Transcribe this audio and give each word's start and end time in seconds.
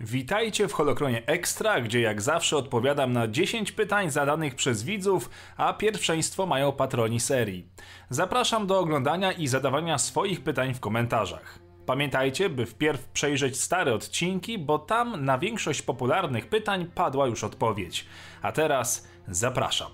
Witajcie 0.00 0.68
w 0.68 0.72
Holokronie 0.72 1.26
Extra, 1.26 1.80
gdzie 1.80 2.00
jak 2.00 2.22
zawsze 2.22 2.56
odpowiadam 2.56 3.12
na 3.12 3.28
10 3.28 3.72
pytań 3.72 4.10
zadanych 4.10 4.54
przez 4.54 4.82
widzów, 4.82 5.30
a 5.56 5.72
pierwszeństwo 5.72 6.46
mają 6.46 6.72
patroni 6.72 7.20
serii. 7.20 7.68
Zapraszam 8.10 8.66
do 8.66 8.78
oglądania 8.78 9.32
i 9.32 9.46
zadawania 9.46 9.98
swoich 9.98 10.40
pytań 10.44 10.74
w 10.74 10.80
komentarzach. 10.80 11.58
Pamiętajcie, 11.86 12.50
by 12.50 12.66
wpierw 12.66 13.04
przejrzeć 13.04 13.60
stare 13.60 13.94
odcinki, 13.94 14.58
bo 14.58 14.78
tam 14.78 15.24
na 15.24 15.38
większość 15.38 15.82
popularnych 15.82 16.48
pytań 16.48 16.86
padła 16.94 17.26
już 17.26 17.44
odpowiedź. 17.44 18.06
A 18.42 18.52
teraz 18.52 19.08
zapraszam. 19.28 19.90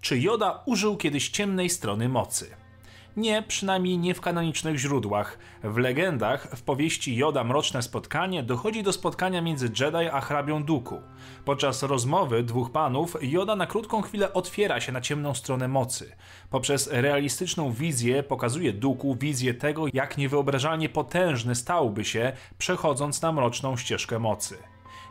Czy 0.00 0.18
Joda 0.18 0.62
użył 0.66 0.96
kiedyś 0.96 1.28
ciemnej 1.28 1.70
strony 1.70 2.08
mocy? 2.08 2.59
Nie, 3.16 3.42
przynajmniej 3.42 3.98
nie 3.98 4.14
w 4.14 4.20
kanonicznych 4.20 4.78
źródłach. 4.78 5.38
W 5.62 5.76
legendach, 5.76 6.48
w 6.56 6.62
powieści 6.62 7.16
Joda 7.16 7.44
Mroczne 7.44 7.82
Spotkanie 7.82 8.42
dochodzi 8.42 8.82
do 8.82 8.92
spotkania 8.92 9.42
między 9.42 9.66
Jedi 9.80 10.08
a 10.12 10.20
hrabią 10.20 10.62
Duku. 10.64 11.00
Podczas 11.44 11.82
rozmowy 11.82 12.42
dwóch 12.42 12.70
panów 12.70 13.16
Joda 13.22 13.56
na 13.56 13.66
krótką 13.66 14.02
chwilę 14.02 14.32
otwiera 14.32 14.80
się 14.80 14.92
na 14.92 15.00
ciemną 15.00 15.34
stronę 15.34 15.68
mocy. 15.68 16.16
Poprzez 16.50 16.88
realistyczną 16.92 17.72
wizję 17.72 18.22
pokazuje 18.22 18.72
Duku 18.72 19.16
wizję 19.20 19.54
tego, 19.54 19.84
jak 19.92 20.18
niewyobrażalnie 20.18 20.88
potężny 20.88 21.54
stałby 21.54 22.04
się, 22.04 22.32
przechodząc 22.58 23.22
na 23.22 23.32
mroczną 23.32 23.76
ścieżkę 23.76 24.18
mocy. 24.18 24.58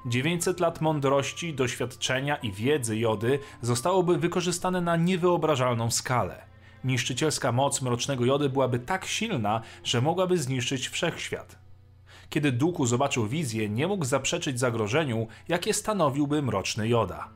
900 0.06 0.60
lat 0.60 0.82
mądrości, 0.82 1.54
doświadczenia 1.54 2.36
i 2.36 2.52
wiedzy 2.52 2.98
Jody 2.98 3.40
zostałoby 3.62 4.18
wykorzystane 4.18 4.82
na 4.82 4.96
niewyobrażalną 4.96 5.92
skalę. 5.92 6.49
Niszczycielska 6.84 7.52
moc 7.52 7.82
mrocznego 7.82 8.26
Jody 8.26 8.50
byłaby 8.50 8.80
tak 8.80 9.06
silna, 9.06 9.62
że 9.84 10.02
mogłaby 10.02 10.38
zniszczyć 10.38 10.88
wszechświat. 10.88 11.60
Kiedy 12.30 12.52
Duku 12.52 12.86
zobaczył 12.86 13.28
wizję, 13.28 13.70
nie 13.70 13.88
mógł 13.88 14.06
zaprzeczyć 14.06 14.60
zagrożeniu, 14.60 15.28
jakie 15.48 15.74
stanowiłby 15.74 16.42
mroczny 16.42 16.88
Joda. 16.88 17.30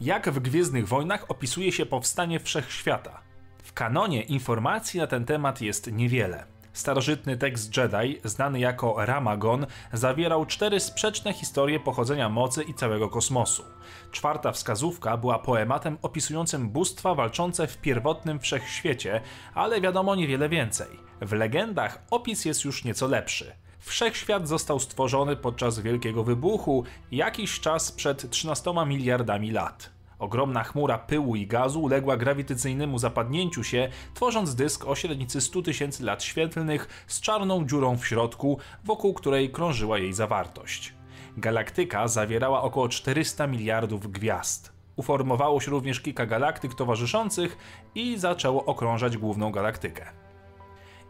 Jak 0.00 0.30
w 0.30 0.40
Gwiezdnych 0.40 0.88
Wojnach 0.88 1.30
opisuje 1.30 1.72
się 1.72 1.86
powstanie 1.86 2.40
wszechświata? 2.40 3.20
W 3.62 3.72
kanonie 3.72 4.22
informacji 4.22 5.00
na 5.00 5.06
ten 5.06 5.24
temat 5.24 5.60
jest 5.60 5.92
niewiele. 5.92 6.57
Starożytny 6.78 7.36
tekst 7.36 7.76
Jedi, 7.76 8.20
znany 8.24 8.60
jako 8.60 9.06
Ramagon, 9.06 9.66
zawierał 9.92 10.46
cztery 10.46 10.80
sprzeczne 10.80 11.32
historie 11.32 11.80
pochodzenia 11.80 12.28
mocy 12.28 12.62
i 12.62 12.74
całego 12.74 13.08
kosmosu. 13.08 13.64
Czwarta 14.10 14.52
wskazówka 14.52 15.16
była 15.16 15.38
poematem 15.38 15.98
opisującym 16.02 16.68
bóstwa 16.68 17.14
walczące 17.14 17.66
w 17.66 17.78
pierwotnym 17.78 18.40
wszechświecie, 18.40 19.20
ale 19.54 19.80
wiadomo 19.80 20.14
niewiele 20.14 20.48
więcej. 20.48 20.88
W 21.20 21.32
legendach 21.32 22.02
opis 22.10 22.44
jest 22.44 22.64
już 22.64 22.84
nieco 22.84 23.06
lepszy. 23.06 23.52
Wszechświat 23.78 24.48
został 24.48 24.80
stworzony 24.80 25.36
podczas 25.36 25.78
Wielkiego 25.78 26.24
Wybuchu 26.24 26.84
jakiś 27.12 27.60
czas 27.60 27.92
przed 27.92 28.30
13 28.30 28.74
miliardami 28.86 29.50
lat. 29.50 29.97
Ogromna 30.18 30.64
chmura 30.64 30.98
pyłu 30.98 31.36
i 31.36 31.46
gazu 31.46 31.82
uległa 31.82 32.16
grawitacyjnemu 32.16 32.98
zapadnięciu 32.98 33.64
się, 33.64 33.88
tworząc 34.14 34.54
dysk 34.54 34.86
o 34.86 34.94
średnicy 34.94 35.40
100 35.40 35.62
tysięcy 35.62 36.04
lat 36.04 36.22
świetlnych 36.22 37.04
z 37.06 37.20
czarną 37.20 37.66
dziurą 37.66 37.96
w 37.96 38.06
środku, 38.06 38.58
wokół 38.84 39.14
której 39.14 39.50
krążyła 39.50 39.98
jej 39.98 40.12
zawartość. 40.12 40.94
Galaktyka 41.36 42.08
zawierała 42.08 42.62
około 42.62 42.88
400 42.88 43.46
miliardów 43.46 44.10
gwiazd. 44.12 44.72
Uformowało 44.96 45.60
się 45.60 45.70
również 45.70 46.00
kilka 46.00 46.26
galaktyk 46.26 46.74
towarzyszących 46.74 47.58
i 47.94 48.18
zaczęło 48.18 48.64
okrążać 48.64 49.16
główną 49.16 49.52
galaktykę. 49.52 50.06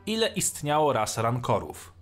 Ile 0.07 0.29
istniało 0.29 0.93
ras 0.93 1.19
rankorów? 1.19 1.93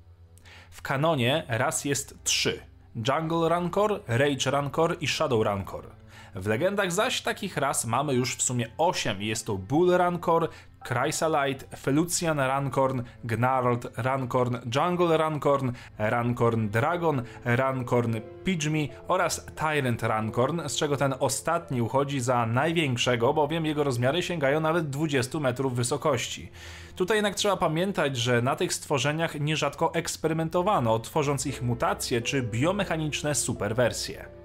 W 0.70 0.82
kanonie 0.82 1.44
ras 1.48 1.84
jest 1.84 2.24
trzy: 2.24 2.60
Jungle 3.08 3.48
Rancor, 3.48 4.02
Rage 4.06 4.50
Rancor 4.50 4.96
i 5.00 5.08
Shadow 5.08 5.44
Rancor. 5.44 5.90
W 6.36 6.46
legendach 6.46 6.92
zaś 6.92 7.22
takich 7.22 7.56
ras 7.56 7.84
mamy 7.84 8.14
już 8.14 8.36
w 8.36 8.42
sumie 8.42 8.68
8. 8.78 9.22
Jest 9.22 9.46
to 9.46 9.56
Bull 9.58 9.90
Rancor, 9.90 10.48
Chrysalite, 10.88 11.76
Felucian 11.76 12.38
Rancorn, 12.38 13.02
Gnarled 13.24 13.86
Rancorn, 13.96 14.56
Jungle 14.74 15.16
Rancorn, 15.16 15.72
Rancorn 15.98 16.68
Dragon, 16.68 17.22
Rancorn 17.44 18.16
Pidgey 18.44 18.88
oraz 19.08 19.46
Tyrant 19.54 20.02
Rancorn, 20.02 20.68
z 20.68 20.76
czego 20.76 20.96
ten 20.96 21.14
ostatni 21.20 21.82
uchodzi 21.82 22.20
za 22.20 22.46
największego, 22.46 23.34
bowiem 23.34 23.66
jego 23.66 23.84
rozmiary 23.84 24.22
sięgają 24.22 24.60
nawet 24.60 24.90
20 24.90 25.40
metrów 25.40 25.74
wysokości. 25.74 26.50
Tutaj 26.96 27.16
jednak 27.16 27.34
trzeba 27.34 27.56
pamiętać, 27.56 28.16
że 28.16 28.42
na 28.42 28.56
tych 28.56 28.74
stworzeniach 28.74 29.40
nierzadko 29.40 29.94
eksperymentowano, 29.94 30.98
tworząc 30.98 31.46
ich 31.46 31.62
mutacje 31.62 32.22
czy 32.22 32.42
biomechaniczne 32.42 33.34
superwersje 33.34 34.35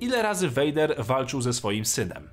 ile 0.00 0.22
razy 0.22 0.50
Vader 0.50 0.94
walczył 0.98 1.40
ze 1.40 1.52
swoim 1.52 1.84
synem. 1.84 2.28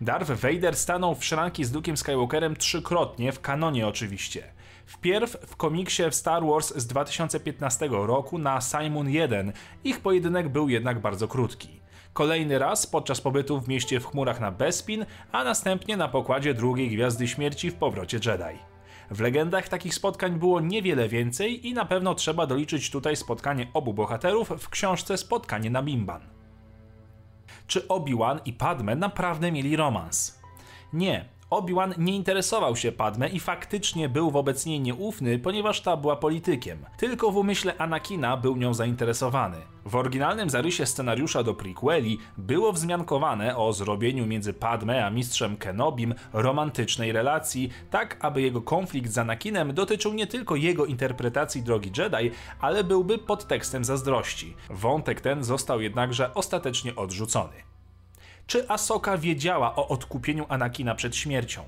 Darth 0.00 0.30
Vader 0.30 0.76
stanął 0.76 1.14
w 1.14 1.24
szranki 1.24 1.64
z 1.64 1.72
Luke'em 1.72 1.96
Skywalkerem 1.96 2.56
trzykrotnie, 2.56 3.32
w 3.32 3.40
kanonie 3.40 3.86
oczywiście. 3.86 4.42
Wpierw 4.86 5.36
w 5.46 5.56
komiksie 5.56 6.02
Star 6.10 6.46
Wars 6.46 6.76
z 6.76 6.86
2015 6.86 7.88
roku 7.90 8.38
na 8.38 8.60
Simon 8.60 9.10
1, 9.10 9.52
ich 9.84 10.00
pojedynek 10.00 10.48
był 10.48 10.68
jednak 10.68 11.00
bardzo 11.00 11.28
krótki. 11.28 11.80
Kolejny 12.12 12.58
raz 12.58 12.86
podczas 12.86 13.20
pobytu 13.20 13.60
w 13.60 13.68
mieście 13.68 14.00
w 14.00 14.06
chmurach 14.06 14.40
na 14.40 14.50
Bespin, 14.50 15.06
a 15.32 15.44
następnie 15.44 15.96
na 15.96 16.08
pokładzie 16.08 16.54
drugiej 16.54 16.90
Gwiazdy 16.90 17.28
Śmierci 17.28 17.70
w 17.70 17.74
powrocie 17.74 18.16
Jedi. 18.26 18.58
W 19.10 19.20
legendach 19.20 19.68
takich 19.68 19.94
spotkań 19.94 20.38
było 20.38 20.60
niewiele 20.60 21.08
więcej 21.08 21.66
i 21.66 21.74
na 21.74 21.84
pewno 21.84 22.14
trzeba 22.14 22.46
doliczyć 22.46 22.90
tutaj 22.90 23.16
spotkanie 23.16 23.66
obu 23.74 23.94
bohaterów 23.94 24.48
w 24.48 24.68
książce 24.68 25.16
Spotkanie 25.16 25.70
na 25.70 25.82
Bimban 25.82 26.37
czy 27.68 27.88
Obi-Wan 27.88 28.40
i 28.44 28.52
Padme 28.52 28.96
naprawdę 28.96 29.52
mieli 29.52 29.76
romans. 29.76 30.38
Nie, 30.92 31.24
Obi-Wan 31.50 31.94
nie 31.98 32.16
interesował 32.16 32.76
się 32.76 32.92
Padme 32.92 33.28
i 33.28 33.40
faktycznie 33.40 34.08
był 34.08 34.30
wobec 34.30 34.66
niej 34.66 34.80
nieufny, 34.80 35.38
ponieważ 35.38 35.80
ta 35.80 35.96
była 35.96 36.16
politykiem. 36.16 36.86
Tylko 36.96 37.30
w 37.30 37.36
umyśle 37.36 37.78
Anakina 37.78 38.36
był 38.36 38.56
nią 38.56 38.74
zainteresowany. 38.74 39.56
W 39.84 39.96
oryginalnym 39.96 40.50
zarysie 40.50 40.86
scenariusza 40.86 41.42
do 41.42 41.54
prequeli 41.54 42.18
było 42.38 42.72
wzmiankowane 42.72 43.56
o 43.56 43.72
zrobieniu 43.72 44.26
między 44.26 44.52
Padme 44.52 45.06
a 45.06 45.10
mistrzem 45.10 45.56
Kenobim 45.56 46.14
romantycznej 46.32 47.12
relacji, 47.12 47.70
tak 47.90 48.16
aby 48.20 48.42
jego 48.42 48.62
konflikt 48.62 49.12
z 49.12 49.18
Anakinem 49.18 49.74
dotyczył 49.74 50.14
nie 50.14 50.26
tylko 50.26 50.56
jego 50.56 50.86
interpretacji 50.86 51.62
drogi 51.62 51.92
Jedi, 51.98 52.30
ale 52.60 52.84
byłby 52.84 53.18
podtekstem 53.18 53.84
zazdrości. 53.84 54.54
Wątek 54.70 55.20
ten 55.20 55.44
został 55.44 55.80
jednakże 55.80 56.34
ostatecznie 56.34 56.96
odrzucony. 56.96 57.67
Czy 58.48 58.68
Asoka 58.68 59.18
wiedziała 59.18 59.76
o 59.76 59.88
odkupieniu 59.88 60.46
Anakina 60.48 60.94
przed 60.94 61.16
śmiercią? 61.16 61.64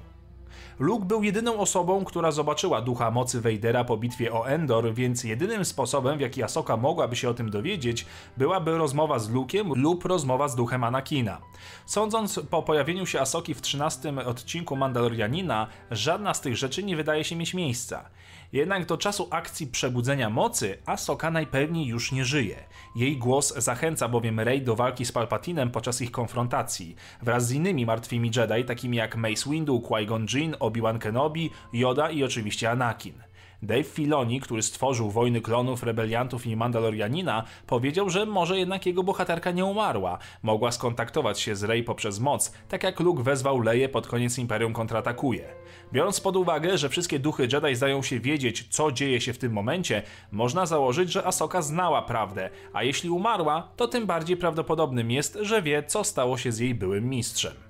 Luke 0.78 1.04
był 1.04 1.22
jedyną 1.22 1.58
osobą, 1.58 2.04
która 2.04 2.30
zobaczyła 2.30 2.82
ducha 2.82 3.10
mocy 3.10 3.40
Vadera 3.40 3.84
po 3.84 3.96
bitwie 3.96 4.32
o 4.32 4.48
Endor, 4.48 4.94
więc 4.94 5.24
jedynym 5.24 5.64
sposobem, 5.64 6.18
w 6.18 6.20
jaki 6.20 6.42
Asoka 6.42 6.76
mogłaby 6.76 7.16
się 7.16 7.28
o 7.28 7.34
tym 7.34 7.50
dowiedzieć, 7.50 8.06
byłaby 8.36 8.78
rozmowa 8.78 9.18
z 9.18 9.30
Luke'em 9.30 9.76
lub 9.76 10.04
rozmowa 10.04 10.48
z 10.48 10.56
duchem 10.56 10.84
Anakina. 10.84 11.40
Sądząc 11.86 12.40
po 12.50 12.62
pojawieniu 12.62 13.06
się 13.06 13.20
Asoki 13.20 13.54
w 13.54 13.60
13 13.60 14.26
odcinku 14.26 14.76
Mandalorianina, 14.76 15.66
żadna 15.90 16.34
z 16.34 16.40
tych 16.40 16.56
rzeczy 16.56 16.82
nie 16.82 16.96
wydaje 16.96 17.24
się 17.24 17.36
mieć 17.36 17.54
miejsca. 17.54 18.10
Jednak 18.52 18.86
do 18.86 18.96
czasu 18.96 19.28
akcji 19.30 19.66
Przebudzenia 19.66 20.30
Mocy 20.30 20.78
Asoka 20.86 21.30
najpewniej 21.30 21.86
już 21.86 22.12
nie 22.12 22.24
żyje. 22.24 22.56
Jej 22.96 23.16
głos 23.16 23.54
zachęca 23.56 24.08
bowiem 24.08 24.40
Rey 24.40 24.62
do 24.62 24.76
walki 24.76 25.04
z 25.04 25.12
Palpatinem 25.12 25.70
podczas 25.70 26.02
ich 26.02 26.10
konfrontacji, 26.10 26.96
wraz 27.22 27.46
z 27.46 27.52
innymi 27.52 27.86
martwymi 27.86 28.30
Jedi, 28.36 28.64
takimi 28.64 28.96
jak 28.96 29.16
Mace 29.16 29.50
Windu, 29.50 29.78
Qui-Gon 29.78 30.26
Jinn, 30.34 30.49
Obi-Wan 30.58 30.98
Kenobi, 30.98 31.50
Yoda 31.72 32.10
i 32.10 32.24
oczywiście 32.24 32.70
Anakin. 32.70 33.14
Dave 33.62 33.84
Filoni, 33.84 34.40
który 34.40 34.62
stworzył 34.62 35.10
Wojny 35.10 35.40
Klonów, 35.40 35.82
Rebeliantów 35.82 36.46
i 36.46 36.56
Mandalorianina, 36.56 37.44
powiedział, 37.66 38.10
że 38.10 38.26
może 38.26 38.58
jednak 38.58 38.86
jego 38.86 39.02
bohaterka 39.02 39.50
nie 39.50 39.64
umarła. 39.64 40.18
Mogła 40.42 40.72
skontaktować 40.72 41.40
się 41.40 41.56
z 41.56 41.64
Rey 41.64 41.84
poprzez 41.84 42.20
moc, 42.20 42.52
tak 42.68 42.82
jak 42.82 43.00
Luke 43.00 43.22
wezwał 43.22 43.60
Leję 43.60 43.88
pod 43.88 44.06
koniec 44.06 44.38
Imperium 44.38 44.72
kontratakuje. 44.72 45.54
Biorąc 45.92 46.20
pod 46.20 46.36
uwagę, 46.36 46.78
że 46.78 46.88
wszystkie 46.88 47.18
duchy 47.18 47.48
Jedi 47.52 47.74
zdają 47.74 48.02
się 48.02 48.20
wiedzieć, 48.20 48.66
co 48.70 48.92
dzieje 48.92 49.20
się 49.20 49.32
w 49.32 49.38
tym 49.38 49.52
momencie, 49.52 50.02
można 50.32 50.66
założyć, 50.66 51.12
że 51.12 51.26
Asoka 51.26 51.62
znała 51.62 52.02
prawdę, 52.02 52.50
a 52.72 52.82
jeśli 52.82 53.10
umarła, 53.10 53.68
to 53.76 53.88
tym 53.88 54.06
bardziej 54.06 54.36
prawdopodobnym 54.36 55.10
jest, 55.10 55.38
że 55.40 55.62
wie, 55.62 55.82
co 55.82 56.04
stało 56.04 56.38
się 56.38 56.52
z 56.52 56.58
jej 56.58 56.74
byłym 56.74 57.08
mistrzem. 57.08 57.69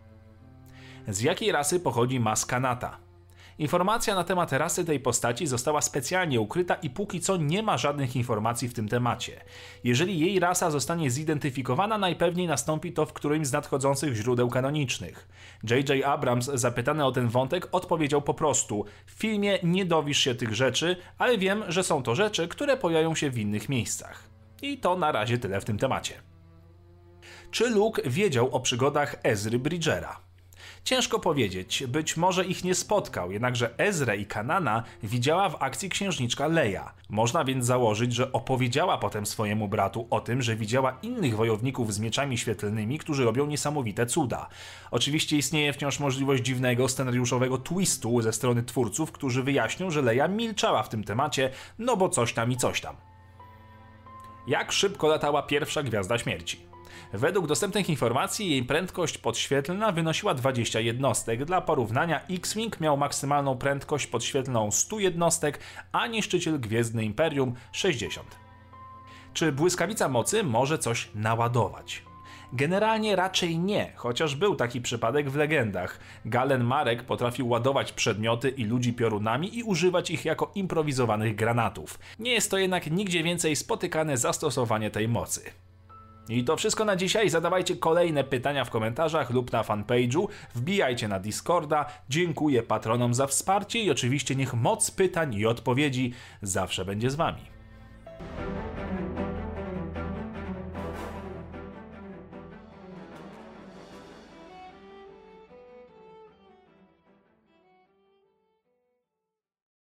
Z 1.08 1.20
jakiej 1.20 1.52
rasy 1.52 1.80
pochodzi 1.80 2.20
Maskanata? 2.20 2.98
Informacja 3.58 4.14
na 4.14 4.24
temat 4.24 4.52
rasy 4.52 4.84
tej 4.84 5.00
postaci 5.00 5.46
została 5.46 5.80
specjalnie 5.80 6.40
ukryta 6.40 6.74
i 6.74 6.90
póki 6.90 7.20
co 7.20 7.36
nie 7.36 7.62
ma 7.62 7.78
żadnych 7.78 8.16
informacji 8.16 8.68
w 8.68 8.74
tym 8.74 8.88
temacie. 8.88 9.40
Jeżeli 9.84 10.20
jej 10.20 10.40
rasa 10.40 10.70
zostanie 10.70 11.10
zidentyfikowana, 11.10 11.98
najpewniej 11.98 12.46
nastąpi 12.46 12.92
to 12.92 13.06
w 13.06 13.12
którymś 13.12 13.46
z 13.46 13.52
nadchodzących 13.52 14.14
źródeł 14.14 14.48
kanonicznych. 14.48 15.28
J.J. 15.70 16.04
Abrams, 16.04 16.46
zapytany 16.54 17.04
o 17.04 17.12
ten 17.12 17.28
wątek, 17.28 17.68
odpowiedział 17.72 18.22
po 18.22 18.34
prostu: 18.34 18.84
W 19.06 19.10
filmie 19.10 19.58
nie 19.62 19.84
dowisz 19.84 20.18
się 20.18 20.34
tych 20.34 20.54
rzeczy, 20.54 20.96
ale 21.18 21.38
wiem, 21.38 21.64
że 21.68 21.84
są 21.84 22.02
to 22.02 22.14
rzeczy, 22.14 22.48
które 22.48 22.76
pojawią 22.76 23.14
się 23.14 23.30
w 23.30 23.38
innych 23.38 23.68
miejscach. 23.68 24.28
I 24.62 24.78
to 24.78 24.96
na 24.96 25.12
razie 25.12 25.38
tyle 25.38 25.60
w 25.60 25.64
tym 25.64 25.78
temacie. 25.78 26.14
Czy 27.50 27.70
Luke 27.70 28.02
wiedział 28.06 28.54
o 28.54 28.60
przygodach 28.60 29.16
Ezry 29.22 29.58
Bridgera? 29.58 30.29
Ciężko 30.84 31.18
powiedzieć, 31.18 31.84
być 31.88 32.16
może 32.16 32.44
ich 32.44 32.64
nie 32.64 32.74
spotkał, 32.74 33.32
jednakże 33.32 33.78
Ezrę 33.78 34.16
i 34.16 34.26
Kanana 34.26 34.82
widziała 35.02 35.48
w 35.48 35.62
akcji 35.62 35.88
księżniczka 35.88 36.46
Leia. 36.46 36.92
Można 37.08 37.44
więc 37.44 37.66
założyć, 37.66 38.14
że 38.14 38.32
opowiedziała 38.32 38.98
potem 38.98 39.26
swojemu 39.26 39.68
bratu 39.68 40.06
o 40.10 40.20
tym, 40.20 40.42
że 40.42 40.56
widziała 40.56 40.98
innych 41.02 41.36
wojowników 41.36 41.94
z 41.94 41.98
mieczami 41.98 42.38
świetlnymi, 42.38 42.98
którzy 42.98 43.24
robią 43.24 43.46
niesamowite 43.46 44.06
cuda. 44.06 44.48
Oczywiście 44.90 45.36
istnieje 45.36 45.72
wciąż 45.72 46.00
możliwość 46.00 46.42
dziwnego 46.42 46.88
scenariuszowego 46.88 47.58
twistu 47.58 48.22
ze 48.22 48.32
strony 48.32 48.62
twórców, 48.62 49.12
którzy 49.12 49.42
wyjaśnią, 49.42 49.90
że 49.90 50.02
Leia 50.02 50.28
milczała 50.28 50.82
w 50.82 50.88
tym 50.88 51.04
temacie, 51.04 51.50
no 51.78 51.96
bo 51.96 52.08
coś 52.08 52.32
tam 52.32 52.52
i 52.52 52.56
coś 52.56 52.80
tam. 52.80 52.96
Jak 54.46 54.72
szybko 54.72 55.08
latała 55.08 55.42
pierwsza 55.42 55.82
Gwiazda 55.82 56.18
Śmierci? 56.18 56.69
Według 57.12 57.46
dostępnych 57.46 57.90
informacji 57.90 58.50
jej 58.50 58.64
prędkość 58.64 59.18
podświetlna 59.18 59.92
wynosiła 59.92 60.34
20 60.34 60.80
jednostek. 60.80 61.44
Dla 61.44 61.60
porównania 61.60 62.26
X-Wing 62.30 62.80
miał 62.80 62.96
maksymalną 62.96 63.58
prędkość 63.58 64.06
podświetlną 64.06 64.70
100 64.70 64.98
jednostek, 64.98 65.60
a 65.92 66.06
niszczyciel 66.06 66.60
Gwiezdny 66.60 67.04
Imperium 67.04 67.54
60. 67.72 68.36
Czy 69.32 69.52
błyskawica 69.52 70.08
mocy 70.08 70.42
może 70.42 70.78
coś 70.78 71.08
naładować? 71.14 72.02
Generalnie 72.52 73.16
raczej 73.16 73.58
nie, 73.58 73.92
chociaż 73.96 74.36
był 74.36 74.56
taki 74.56 74.80
przypadek 74.80 75.30
w 75.30 75.36
legendach. 75.36 76.00
Galen 76.24 76.64
Marek 76.64 77.02
potrafił 77.02 77.48
ładować 77.48 77.92
przedmioty 77.92 78.48
i 78.48 78.64
ludzi 78.64 78.92
piorunami 78.92 79.58
i 79.58 79.62
używać 79.62 80.10
ich 80.10 80.24
jako 80.24 80.50
improwizowanych 80.54 81.36
granatów. 81.36 81.98
Nie 82.18 82.32
jest 82.32 82.50
to 82.50 82.58
jednak 82.58 82.90
nigdzie 82.90 83.22
więcej 83.22 83.56
spotykane 83.56 84.16
zastosowanie 84.16 84.90
tej 84.90 85.08
mocy. 85.08 85.50
I 86.30 86.44
to 86.44 86.56
wszystko 86.56 86.84
na 86.84 86.96
dzisiaj. 86.96 87.30
Zadawajcie 87.30 87.76
kolejne 87.76 88.24
pytania 88.24 88.64
w 88.64 88.70
komentarzach 88.70 89.30
lub 89.30 89.52
na 89.52 89.62
fanpage'u. 89.62 90.28
Wbijajcie 90.54 91.08
na 91.08 91.20
Discorda. 91.20 91.86
Dziękuję 92.08 92.62
patronom 92.62 93.14
za 93.14 93.26
wsparcie 93.26 93.78
i 93.78 93.90
oczywiście 93.90 94.36
niech 94.36 94.54
moc 94.54 94.90
pytań 94.90 95.34
i 95.34 95.46
odpowiedzi 95.46 96.12
zawsze 96.42 96.84
będzie 96.84 97.10
z 97.10 97.14
wami. 97.14 97.49